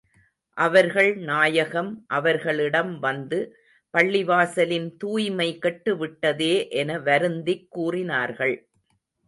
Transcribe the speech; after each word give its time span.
அவர்கள் 0.57 1.15
நாயகம் 1.15 2.03
அவர்களிடம் 2.07 2.99
வந்து, 2.99 3.39
பள்ளிவாசலின் 3.93 4.97
தூய்மை 4.97 5.57
கெட்டு 5.57 5.97
விட்டதே 5.97 6.67
என 6.67 6.99
வருந்திக் 6.99 7.67
கூறினார்கள். 7.69 8.55